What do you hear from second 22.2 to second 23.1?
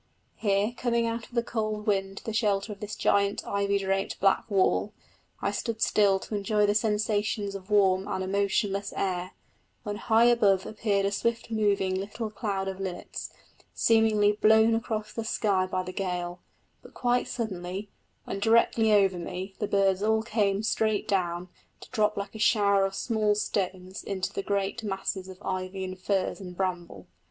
a shower of